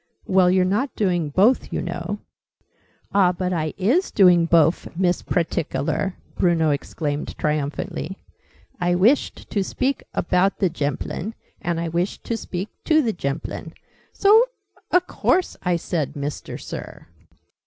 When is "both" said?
1.29-1.71